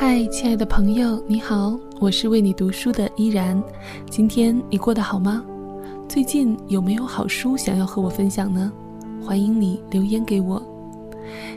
[0.00, 3.60] 嗨，亲爱的朋友，你好，我是为你读书的依然。
[4.08, 5.44] 今天你过得好吗？
[6.08, 8.72] 最近有没有好书想要和我分享呢？
[9.20, 10.62] 欢迎你留言给我。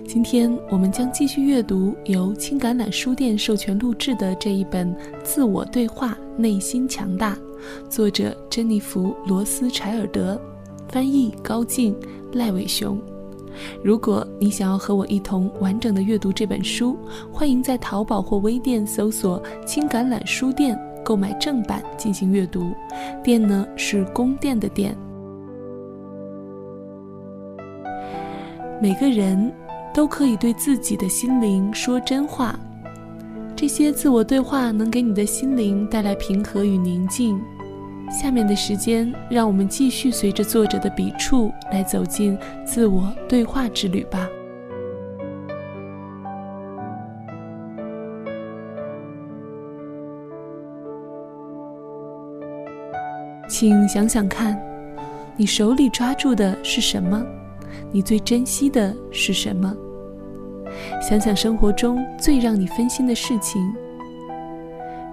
[0.08, 4.92] 今天我们将继续阅读由青橄榄书店授权录制的这一本
[5.24, 7.36] 《自我对话：内心强大》，
[7.92, 10.42] 作者珍妮弗·罗斯柴尔德，
[10.90, 11.96] 翻译高静、
[12.34, 13.00] 赖伟雄。
[13.84, 16.98] 如果你想要和我一同完整的阅读这本书，
[17.32, 22.72] 欢迎在淘宝或微店搜索“青橄榄书店”购买正版进行阅读。
[23.24, 24.96] 店呢是宫殿的殿。
[28.82, 29.54] 每个人
[29.94, 32.60] 都可以对自己的心灵说真话，
[33.56, 37.40] 这些自我对话能给你的心灵带来平和与宁静。
[38.12, 44.30] 下面的时间，让我们继续随着作者的笔触来走进自我对话之旅吧。
[53.50, 54.62] 请想想看，
[55.36, 57.26] 你手里抓住的是什么？
[57.92, 59.76] 你最珍惜的是什么？
[61.02, 63.62] 想想生活中最让你分心的事情。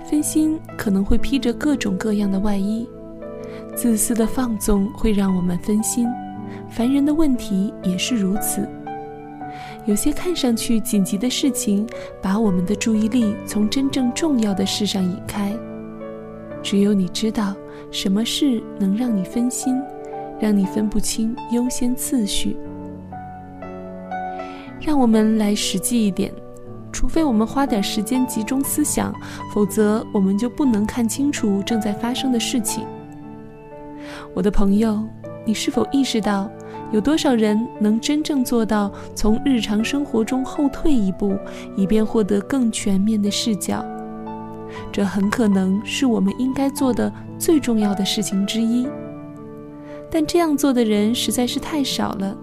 [0.08, 2.88] 分心可能会披着各种各样的外衣，
[3.76, 6.06] 自私的放纵会让我们分心，
[6.70, 8.66] 烦人的问题也是如此。
[9.84, 11.86] 有些看上去紧急的事情，
[12.22, 15.54] 把我们的注意力从真正重要的事上引开。
[16.62, 17.54] 只有你知道
[17.90, 19.78] 什么事能让你分心，
[20.40, 22.56] 让你分不清优先次序。
[24.80, 26.32] 让我们来实际一点。
[26.98, 29.14] 除非我们花点时间集中思想，
[29.54, 32.84] 否则我们就不能看清楚正在发生的事情。
[34.34, 35.00] 我的朋友，
[35.46, 36.50] 你是否意识到，
[36.90, 41.38] 有多少人能真正做到从日常生活中后退一步，
[41.76, 43.84] 以便获得更全面的视角？
[44.90, 48.88] 这很可能是我们应该做的最重要的事情之一。
[50.10, 52.36] 但这样做的人实在是太少了。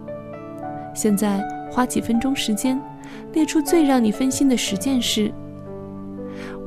[0.94, 2.82] 现在花几分钟时间。
[3.34, 5.32] 列出最让你分心的十件事。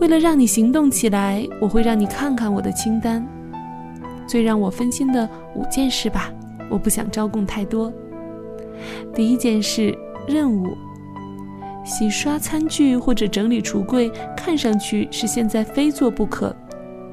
[0.01, 3.27] 为了让你行动起来，我会让你看看我的清单。
[4.27, 6.31] 最让我分心的五件事吧，
[6.71, 7.93] 我不想招供太多。
[9.15, 9.97] 第一件事，
[10.29, 10.69] 任务：
[11.85, 16.55] 洗刷餐具或者整理橱柜，看上去是现在非做不可，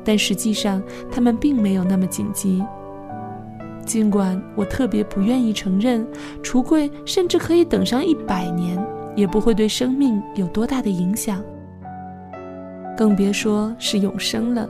[0.03, 2.63] 但实际上它们并没有那么紧急。
[3.85, 6.05] 尽管我特别不愿意承认，
[6.43, 8.77] 橱柜甚至可以等上一百年。
[9.15, 11.41] 也不会对生命有多大的影响，
[12.97, 14.67] 更别说是永生了。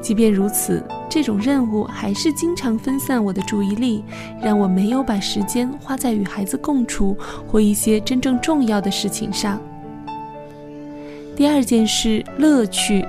[0.00, 4.04] 即便如此，这种任务还是经常分散我的注意力，
[4.40, 7.16] 让我没有把时间花在与孩子共处
[7.46, 9.60] 或一些真正重要的事情上。
[11.34, 13.04] 第二件事，乐趣。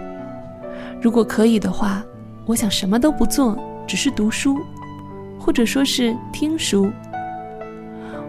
[1.02, 2.04] 如果可以的话，
[2.46, 3.58] 我想什么都不做，
[3.88, 4.58] 只是读书，
[5.40, 6.92] 或者说是听书。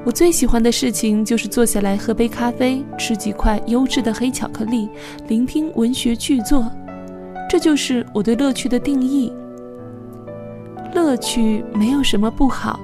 [0.04, 4.88] 我最喜欢的事情就是坐下来喝杯咖啡，吃几块优质的黑巧克力，
[5.26, 6.70] 聆听文学巨作。
[7.48, 9.32] 这就是我对乐趣的定义。
[10.94, 12.80] 乐趣没有什么不好，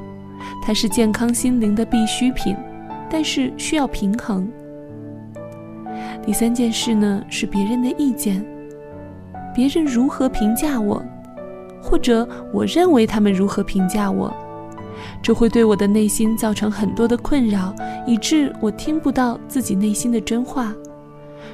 [0.62, 2.54] 它是健康心灵的必需品，
[3.08, 4.46] 但是需要平衡。
[6.22, 8.44] 第三件事呢，是别人的意见，
[9.54, 11.02] 别人如何评价我，
[11.80, 14.34] 或者我认为他们如何评价我。
[15.22, 17.74] 这会对我的内心造成很多的困扰，
[18.06, 20.74] 以致我听不到自己内心的真话。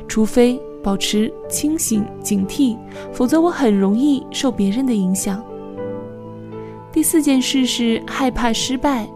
[0.08, 2.76] 除非保持清醒警惕，
[3.12, 5.42] 否则我很容易受别人的影响。
[6.92, 9.08] 第四件事是害怕失败。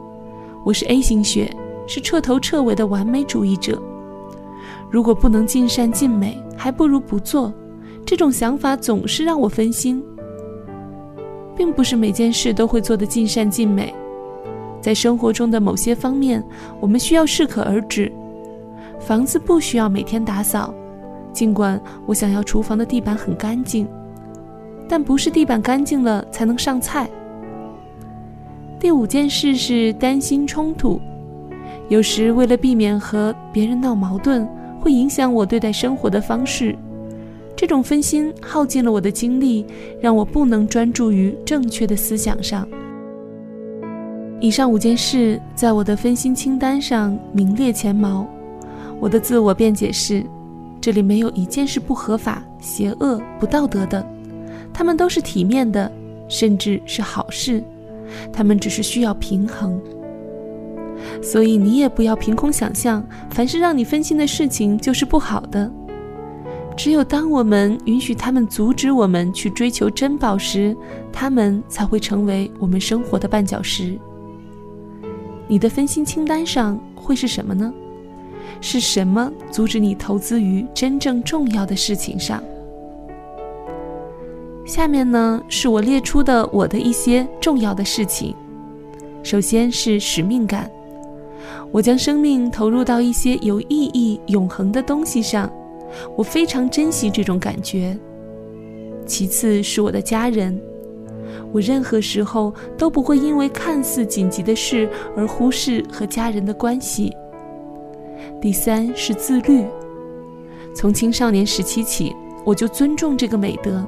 [0.64, 1.54] 我是 A 型血，
[1.86, 3.80] 是彻头彻尾的完美主义者。
[4.90, 7.52] 如果不能尽善尽美，还不如不做。
[8.06, 10.02] 这种想法总是让我分心，
[11.56, 13.92] 并不是每件事都会做得尽善尽美。
[14.84, 16.44] 在生活中的某些方面，
[16.78, 18.12] 我们需要适可而止。
[19.00, 20.74] 房子不需要每天打扫，
[21.32, 23.88] 尽管我想要厨房的地板很干净，
[24.86, 27.08] 但不是地板干净了才能上菜。
[28.78, 31.00] 第五件事是担心冲突，
[31.88, 34.46] 有时为了避免和别人闹矛盾，
[34.82, 36.76] 会影响我对待生活的方式。
[37.56, 39.64] 这种分心耗尽了我的精力，
[39.98, 42.68] 让我不能专注于正确的思想上。
[44.40, 48.26] 以上五件事在我的分心清单上名列前茅。
[49.00, 50.24] 我的自我辩解是：
[50.80, 54.06] 这里没有一件事不合法、邪恶、不道德的，
[54.72, 55.90] 他们都是体面的，
[56.28, 57.62] 甚至是好事。
[58.32, 59.80] 他们只是需要平衡。
[61.22, 65.70] 所以你也不要凭空想象，凡是让你分心的事情就是不好的。
[66.76, 70.76] 只有当我们允许他们阻止我们去追求珍宝时，
[71.12, 73.98] 他们才会成为我们生活的绊脚石。
[75.54, 77.72] 你的分心清单上会是什么呢？
[78.60, 82.42] 是什么阻止你投资于真正重要的事情上？
[84.66, 88.34] 下面呢，是我列出的我的一些重要的事情。
[89.22, 90.68] 首先是使命感，
[91.70, 95.48] 我将生命投入到一些有意义、永恒的东西上，
[96.16, 97.96] 我非常珍惜这种感觉。
[99.06, 100.60] 其次是我的家人，
[101.54, 107.14] 我任何时候都不会因为看似紧急的事而忽视和家人的关系。
[108.40, 109.64] 第三是自律，
[110.74, 112.12] 从青少年时期起，
[112.44, 113.86] 我就尊重这个美德。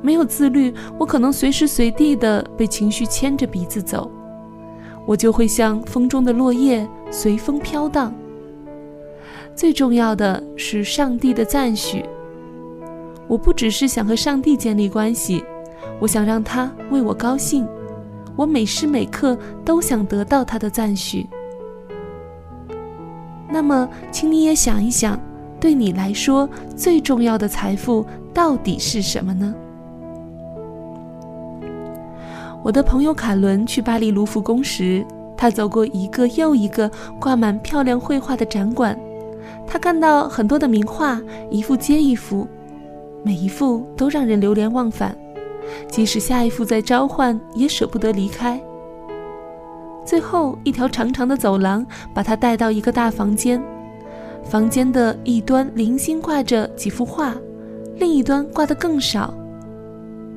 [0.00, 4.08] 没有自律，我可能随时随地的被情绪牵着鼻子走，
[5.04, 8.14] 我就会像风中的落叶，随风飘荡。
[9.56, 12.04] 最重要的是上帝的赞许。
[13.26, 15.44] 我不只是想和上帝建立关系，
[16.00, 17.66] 我想让他为我高兴，
[18.36, 21.26] 我每时每刻都想得到他的赞许。
[23.50, 25.18] 那么，请你也想一想，
[25.58, 29.54] 对你来说最重要的财富到底是什么呢？
[32.62, 35.04] 我的朋友卡伦去巴黎卢浮宫时，
[35.36, 38.98] 他走过一个又一个挂满漂亮绘画的展馆，
[39.66, 41.20] 他看到很多的名画，
[41.50, 42.46] 一幅接一幅，
[43.22, 45.16] 每一幅都让人流连忘返，
[45.90, 48.60] 即使下一幅在召唤，也舍不得离开。
[50.04, 53.62] 最后一条长长的走廊把他带到一个大房间，
[54.44, 57.34] 房间的一端零星挂着几幅画，
[57.96, 59.34] 另一端挂得更少。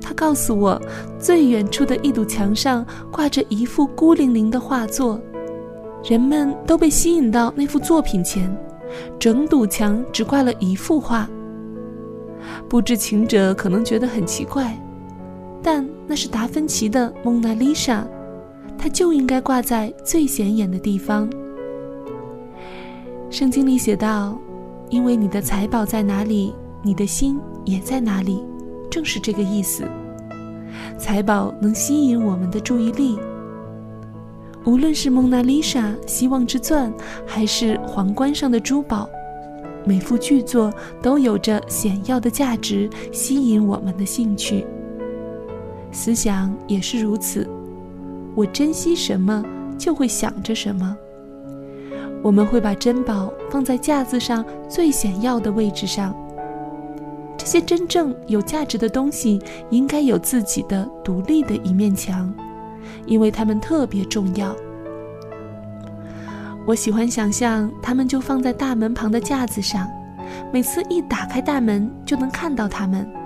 [0.01, 0.81] 他告诉我，
[1.19, 5.17] 最远处的一堵墙上挂着一幅孤零零的画作，
[6.03, 8.53] 人们都被吸引到那幅作品前，
[9.19, 11.29] 整堵墙只挂了一幅画。
[12.67, 14.75] 不知情者可能觉得很奇怪，
[15.63, 18.01] 但那是达芬奇的《蒙娜丽莎》，
[18.77, 21.29] 它就应该挂在最显眼的地方。
[23.29, 24.37] 圣经里写道
[24.89, 26.53] ：“因为你的财宝在哪里，
[26.83, 28.43] 你的心也在哪里。”
[28.89, 29.85] 正是这个意思，
[30.97, 33.17] 财宝能吸引我们的注意力。
[34.65, 36.93] 无论是蒙娜丽莎、希望之钻，
[37.25, 39.09] 还是皇冠上的珠宝，
[39.85, 44.65] 每幅巨作都有着显要的价值，吸引我们的兴趣。
[45.91, 47.47] 思想也是如此，
[48.33, 49.43] 我珍惜什么，
[49.77, 50.95] 就会想着什么。
[52.23, 56.15] 我们会把珍宝放在架子上最显要的位置上。
[57.37, 59.41] 这些真正有价值的东西
[59.71, 62.31] 应该有自己的独立的一面墙，
[63.07, 64.55] 因为它们特别重要。
[66.67, 69.89] 我喜欢想象它们就放在大门旁的架子上，
[70.53, 73.20] 每次一打开大门就能看到它们。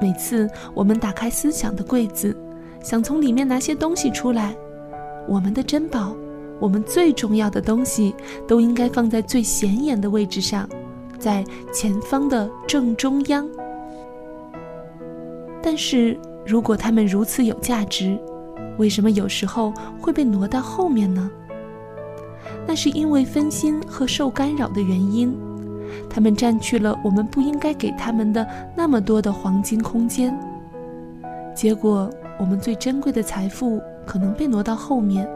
[0.00, 2.36] 每次我们打开思想的柜子，
[2.82, 4.56] 想从里面拿些东西出来，
[5.28, 6.16] 我们的珍宝，
[6.58, 8.14] 我们最重要的东西，
[8.48, 10.68] 都应该放在最显眼的位置上。
[11.18, 13.46] 在前方的正中央。
[15.62, 18.18] 但是如果它们如此有价值，
[18.78, 19.70] 为什么有时候
[20.00, 21.30] 会被挪到后面呢？
[22.66, 25.36] 那是因为分心和受干扰的原因，
[26.08, 30.38] 他们占据了我们不应该给他们的那么多的黄金空间。
[31.54, 35.28] 结果，我们最珍贵的财富可能被挪到后面，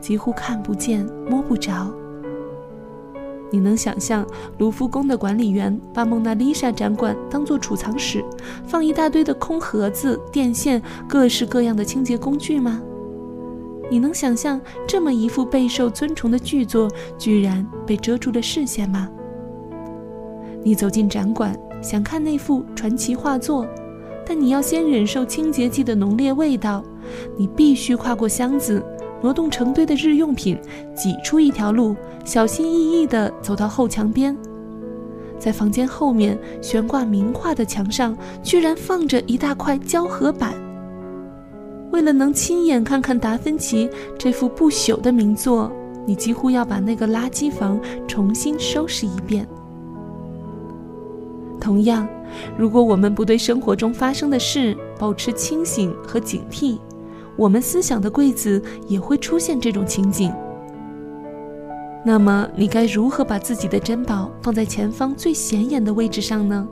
[0.00, 1.90] 几乎看不见、摸不着。
[3.52, 4.24] 你能想象
[4.58, 8.24] 卢浮宫的管理员把蒙娜丽莎展馆当作储藏室，
[8.66, 12.80] 放一大堆的空盒子、电线、各式各样的清洁工具吗？
[13.90, 16.88] 你能想象这么一幅备受尊崇的巨作
[17.18, 19.08] 居然被遮住了视线吗？
[20.62, 23.66] 你走进展馆想看那幅传奇画作，
[24.26, 26.84] 但你要先忍受清洁剂的浓烈味道，
[27.36, 28.82] 你必须跨过箱子。
[29.22, 30.58] 挪动成堆的日用品，
[30.94, 34.34] 挤出一条路，小心翼翼地走到后墙边。
[35.38, 40.54] 在房间后面悬挂名画的墙上，居然放着一大块胶合板。
[41.90, 45.70] 为了能亲眼看看达芬奇这幅不朽的名作，
[46.06, 49.46] 你几乎要把那个垃圾房重新收拾一遍。
[51.70, 52.04] 同样，
[52.58, 56.80] 如果我们不对生活中发生的事保持清醒和警惕，
[57.36, 60.32] 我们思想的柜子也会出现这种情景。
[62.04, 66.66] 那么，你该如何把自己的珍宝放在前方最显眼的位置上呢？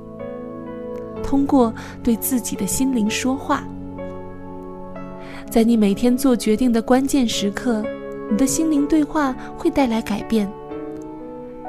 [1.23, 3.63] 通过对自己的心灵说话。
[5.49, 7.85] 在你每天做决定的关键时刻，
[8.29, 10.51] 你的心灵对话会带来改变。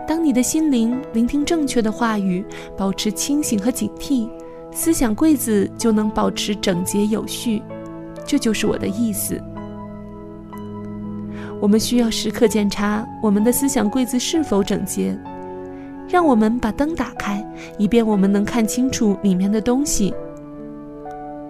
[0.09, 2.43] 当你的心灵聆听正确的话语，
[2.75, 4.27] 保持清醒和警惕，
[4.71, 7.61] 思想柜子就能保持整洁有序。
[8.25, 9.39] 这就是我的意思。
[11.61, 15.15] 我们需要时刻检查我们的思想柜子是否整洁。
[16.07, 17.47] 让我们把灯打开，
[17.77, 20.11] 以便我们能看清楚里面的东西。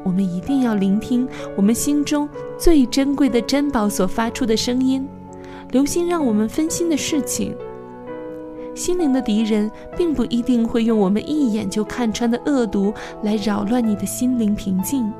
[0.03, 1.25] 我们一定要聆听
[1.55, 5.07] 我们心中最珍贵的珍宝所发出的声音，
[5.71, 7.55] 留心让我们分心的事情。
[8.79, 12.93] 心灵的敌人并不一定会用我们一眼就看穿的恶毒
[13.23, 15.11] 来扰乱你的心灵平静，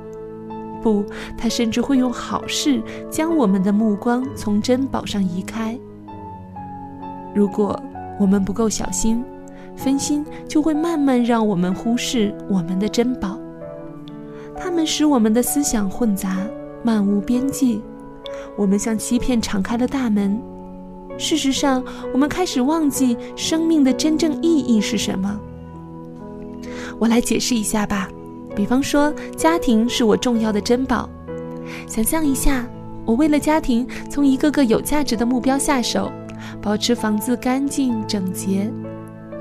[0.82, 1.04] 不，
[1.38, 5.78] 他甚至会用好事将我们的目光从珍宝上移开。
[7.36, 7.78] 如果
[8.18, 9.22] 我们不够小心，
[9.76, 13.38] 分心就会慢慢让我们忽视我们的珍宝。
[14.56, 16.38] 它们使我们的思想混杂，
[16.82, 17.82] 漫无边际。
[18.58, 20.42] 我们向欺骗敞开了大门。
[21.20, 21.84] 事实上，
[22.14, 25.40] 我们开始忘记生命的真正意义是什么。
[26.98, 28.10] 我来解释一下吧。
[28.56, 31.10] 比方说，家庭是我重要的珍宝。
[31.88, 32.66] 想象一下，
[33.06, 36.10] 我为了家庭，从一个个有价值的目标下手，
[36.62, 38.72] 保持房子干净整洁。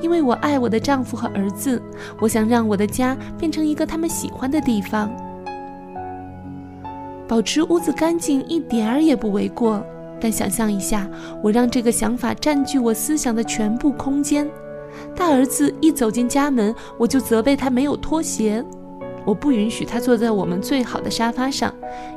[0.01, 1.81] 因为我爱我的丈夫和儿子，
[2.21, 5.11] 我想让我的家变成一个他们喜欢的地方。
[7.27, 9.85] 保持屋子干净一点儿也不为过，
[10.21, 11.09] 但想象一下，
[11.43, 14.49] 我让这个想法占据我思想的全部空间。
[15.15, 18.65] 大儿子一走进家门，我就责备他没有拖鞋。
[19.25, 21.73] 我不允许他坐在我们最好的沙发上，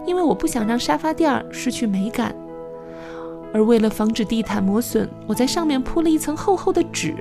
[0.06, 2.34] 因为我不想让沙发垫儿失去美感。
[3.54, 7.14] 而为了防止地毯磨损，我在上面铺了一层厚厚的纸。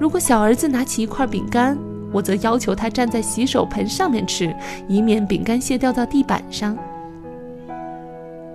[0.00, 1.78] 如果小儿子拿起一块饼干，
[2.10, 4.54] 我则要求他站在洗手盆上面吃，
[4.88, 6.76] 以免饼干屑掉到地板上。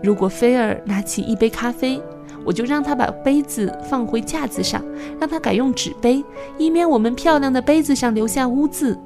[0.04, 2.02] 如果菲尔拿起一杯咖啡，
[2.46, 4.82] 我就让他把杯子放回架子上，
[5.20, 6.24] 让他改用纸杯，
[6.58, 8.98] 以免我们漂亮的杯子上留下污渍。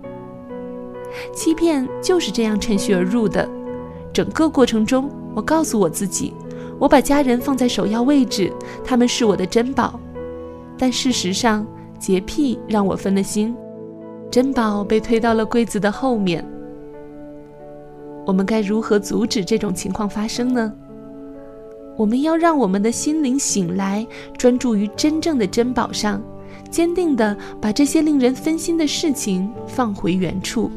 [1.34, 3.50] 欺骗就是这样趁虚而入的。
[4.14, 6.34] 整个过程中，我告诉我自己，
[6.78, 8.52] 我把家人放在首要位置，
[8.84, 10.00] 他们是我的珍宝。
[10.78, 11.66] 但事实上，
[11.98, 13.56] 洁癖让我分了心，
[14.30, 16.46] 珍宝被推到了柜子的后面。
[18.26, 20.72] 我们该如何阻止这种情况发生呢？
[21.98, 24.06] 我们要让我们的心灵醒来，
[24.38, 26.22] 专注于真正的珍宝上，
[26.70, 30.72] 坚定地把这些令人分心的事情放回原处。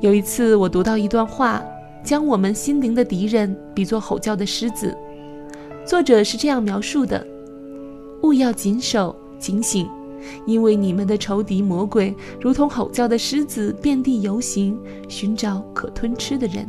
[0.00, 1.62] 有一次，我读到一段话，
[2.04, 4.96] 将我们心灵的敌人比作吼叫的狮子。
[5.86, 7.26] 作者是这样描述的：
[8.22, 9.14] 勿要谨守。
[9.38, 9.88] 警醒，
[10.46, 14.76] 因为你们的仇敌魔鬼如同吼叫的狮子，遍地游行，
[15.08, 16.68] 寻找可吞吃的人。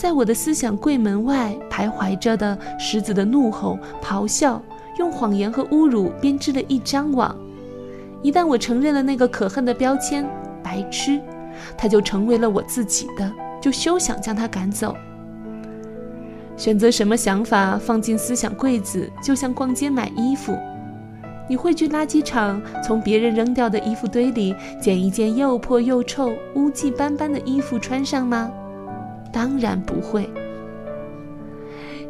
[0.00, 4.58] 在我的思想柜门外徘徊着的狮子的怒吼、咆哮，
[4.98, 7.36] 用谎言和侮辱编织了一张网。
[8.22, 10.26] 一旦我承认了那个可恨的标签
[10.64, 11.20] “白痴”，
[11.76, 13.30] 它就成为了我自己的，
[13.60, 14.96] 就休想将它赶走。
[16.56, 20.56] 选择什么想法放进思想柜子，就像逛街买衣服。
[21.46, 28.50] 你会去垃圾场，从别人扔掉的衣服堆里捡一件又破又臭、污迹斑斑的衣服穿上吗？
[29.32, 30.28] 当然不会。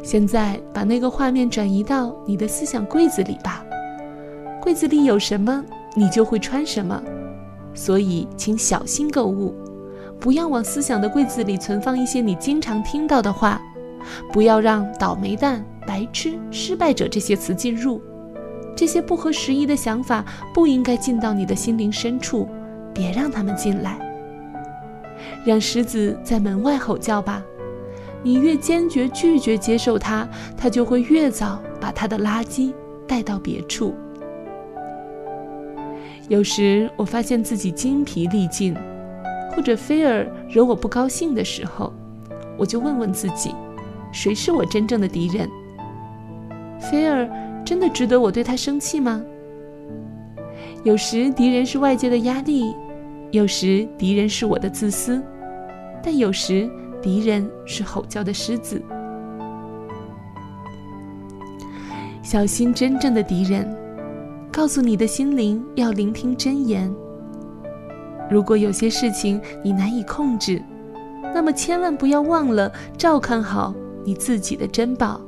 [0.03, 3.63] 现在把那个画面转移到你的思想柜子里吧。
[4.61, 5.63] 柜子里有什么，
[5.95, 7.01] 你就会穿什么。
[7.73, 9.55] 所以，请小心购物，
[10.19, 13.61] 不要往思想的柜子里存放一些你经常听到的话，
[14.33, 18.01] 不要让“倒霉蛋”“白痴”“失败者”这些词进入。
[18.75, 22.47] 这些不合时宜的想法不应该进到你的心灵深处，
[22.93, 23.99] 别让他们进来。
[25.45, 27.43] 让狮子在门外吼叫吧，
[28.23, 32.73] 你越坚决拒绝接受它，它就会越早把它的垃圾
[33.07, 33.93] 带到别处。
[36.29, 38.75] 有时我发现自己精疲力尽，
[39.55, 41.91] 或者菲尔惹我不高兴的时候，
[42.57, 43.53] 我就问问自己：
[44.11, 45.49] 谁是我真正的敌人？
[46.79, 47.29] 菲尔。
[47.63, 49.23] 真的值得我对他生气吗？
[50.83, 52.75] 有时敌人是外界的压力，
[53.31, 55.23] 有时敌人是我的自私，
[56.03, 56.69] 但有时
[57.01, 58.81] 敌人是吼叫的狮子。
[62.21, 63.73] 小心真正的敌人，
[64.51, 66.93] 告诉你的心灵要聆听真言。
[68.29, 70.61] 如果有些事情你难以控制，
[71.33, 73.73] 那么千万不要忘了照看好
[74.03, 75.21] 你自己的珍宝。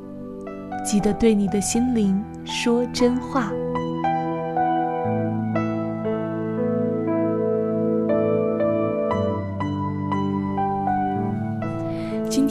[0.86, 3.50] 记得对你的心灵说真话。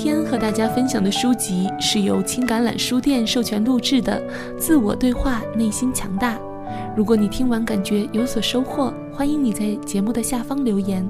[0.02, 4.20] 今天和大家分享的书籍是由青橄榄书店授权录制的
[4.58, 6.34] 《自我对话，内心强大》。
[6.96, 11.08] 如果你听完感觉有所收获，欢迎你在节目的下方留言。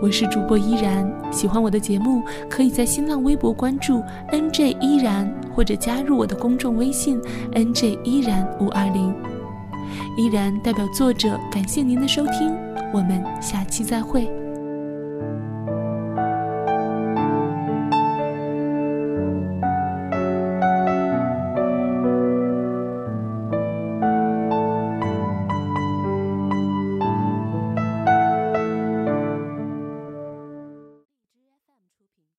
[0.00, 7.20] 我是主播依然，喜欢我的节目，可以在新浪微博关注 NJ 依然，或者加入我的公众微信
[7.52, 9.14] NJ 依然五二零。
[10.16, 12.56] 依然代表作者感谢您的收听，
[12.90, 14.39] 我们下期再会。